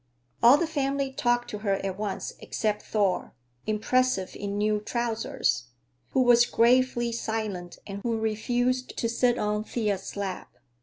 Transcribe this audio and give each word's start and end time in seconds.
All 0.41 0.57
the 0.57 0.65
family 0.65 1.11
talked 1.11 1.47
to 1.51 1.59
her 1.59 1.75
at 1.75 1.95
once, 1.95 2.33
except 2.39 2.81
Thor,—impressive 2.81 4.35
in 4.35 4.57
new 4.57 4.79
trousers,—who 4.79 6.21
was 6.23 6.45
gravely 6.47 7.11
silent 7.11 7.77
and 7.85 8.01
who 8.01 8.17
refused 8.17 8.97
to 8.97 9.07
sit 9.07 9.37
on 9.37 9.63
Thea's 9.63 10.17
lap. 10.17 10.55